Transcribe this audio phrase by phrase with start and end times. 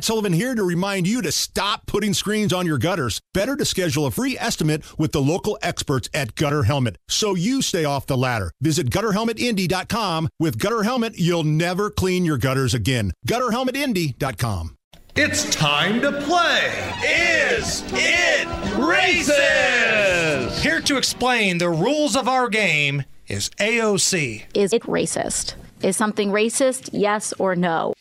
[0.00, 3.20] Matt Sullivan here to remind you to stop putting screens on your gutters.
[3.34, 7.60] Better to schedule a free estimate with the local experts at Gutter Helmet so you
[7.60, 8.50] stay off the ladder.
[8.62, 10.30] Visit gutterhelmetindy.com.
[10.38, 13.12] With Gutter Helmet, you'll never clean your gutters again.
[13.28, 14.74] gutterhelmetindy.com.
[15.16, 16.94] It's time to play.
[17.04, 18.48] Is it
[18.78, 20.62] racist?
[20.62, 24.44] Here to explain the rules of our game is AOC.
[24.54, 25.56] Is it racist?
[25.82, 26.88] Is something racist?
[26.94, 27.92] Yes or no?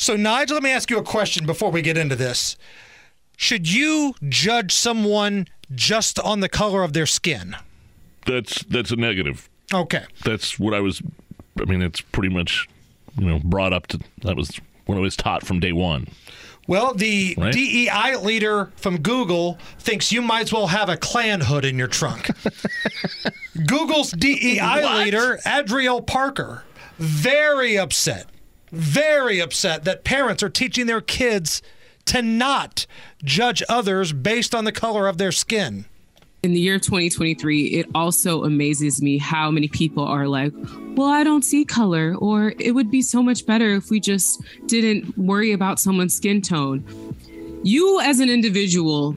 [0.00, 2.56] So, Nigel, let me ask you a question before we get into this.
[3.36, 7.54] Should you judge someone just on the color of their skin?
[8.24, 9.50] That's that's a negative.
[9.74, 10.04] Okay.
[10.24, 11.02] That's what I was.
[11.60, 12.66] I mean, it's pretty much
[13.18, 14.00] you know brought up to.
[14.22, 16.08] That was what I was taught from day one.
[16.66, 17.52] Well, the Right.
[17.52, 21.88] DEI leader from Google thinks you might as well have a Klan hood in your
[21.88, 22.30] trunk.
[23.66, 24.96] Google's DEI What?
[25.04, 26.64] leader, Adriele Parker,
[26.98, 28.26] very upset,
[28.72, 31.62] very upset that parents are teaching their kids
[32.06, 32.86] to not
[33.22, 35.84] judge others based on the color of their skin.
[36.42, 40.52] in the year 2023, it also amazes me how many people are like,
[40.94, 44.42] well, I don't see color, or it would be so much better if we just
[44.66, 46.82] didn't worry about someone's skin tone.
[47.62, 49.16] You, as an individual,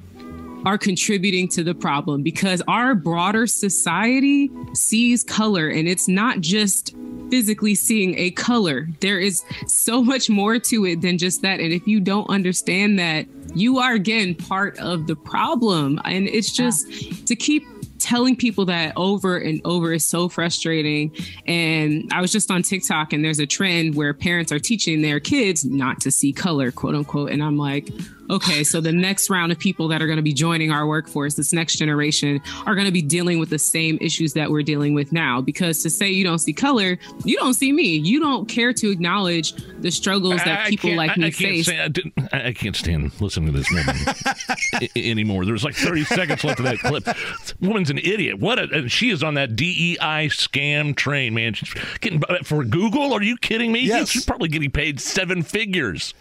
[0.66, 6.94] are contributing to the problem because our broader society sees color and it's not just
[7.34, 8.88] physically seeing a color.
[9.00, 11.60] There is so much more to it than just that.
[11.60, 16.00] And if you don't understand that, you are again part of the problem.
[16.06, 17.66] And it's just to keep
[18.04, 21.12] telling people that over and over is so frustrating.
[21.48, 25.20] And I was just on TikTok and there's a trend where parents are teaching their
[25.20, 27.32] kids not to see color, quote unquote.
[27.32, 27.90] And I'm like,
[28.30, 31.36] okay, so the next round of people that are going to be joining our workforce,
[31.36, 34.94] this next generation, are going to be dealing with the same issues that we're dealing
[34.94, 35.42] with now.
[35.42, 37.96] Because to say you don't see color, you don't see me.
[37.98, 41.66] You don't care to acknowledge the struggles that I- people like I, me I face.
[41.66, 42.00] stand,
[42.32, 43.96] I, I I can't stand listening to this woman
[44.74, 45.46] I- anymore.
[45.46, 47.04] There's like 30 seconds left of that clip.
[47.06, 48.40] This woman's an idiot.
[48.40, 48.60] What?
[48.60, 51.54] A, and she is on that DEI scam train, man.
[51.54, 53.14] She's getting for Google.
[53.14, 53.82] Are you kidding me?
[53.82, 54.10] Yes.
[54.10, 56.14] She's probably getting paid seven figures.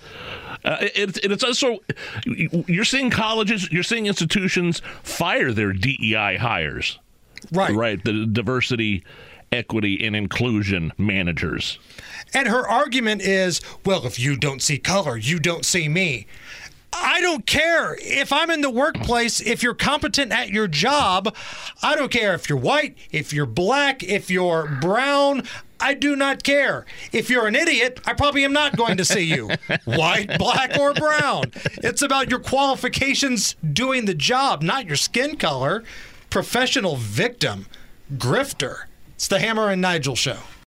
[0.65, 1.79] Uh, it, it, it's also
[2.25, 6.99] you're seeing colleges, you're seeing institutions fire their DEI hires,
[7.51, 7.75] Right.
[7.75, 8.05] right?
[8.05, 9.03] The diversity,
[9.51, 11.79] equity, and inclusion managers.
[12.35, 16.27] And her argument is, well, if you don't see color, you don't see me.
[16.93, 21.35] I don't care if I'm in the workplace, if you're competent at your job.
[21.83, 25.45] I don't care if you're white, if you're black, if you're brown.
[25.81, 26.87] I do not care.
[27.11, 29.51] If you're an idiot, I probably am not going to see you.
[29.85, 31.47] White, black, or brown.
[31.83, 35.83] It's about your qualifications doing the job, not your skin color.
[36.31, 37.67] Professional victim,
[38.15, 38.85] grifter.
[39.17, 40.39] It's the Hammer and Nigel show.